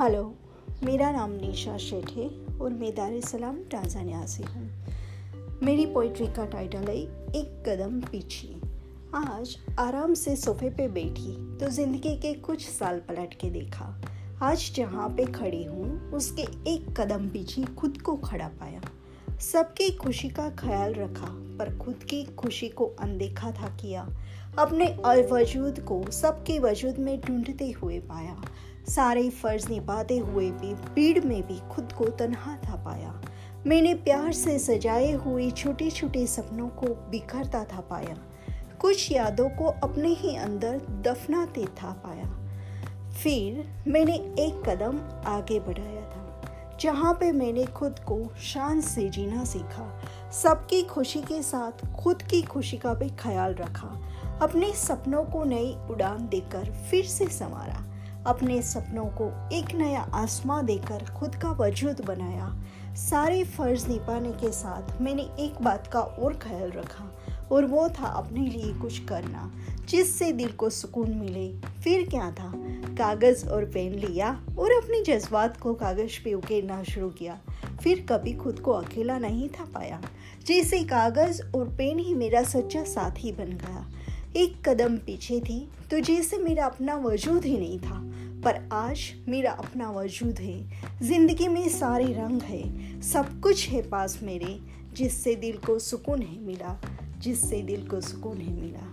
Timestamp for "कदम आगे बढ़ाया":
44.68-46.00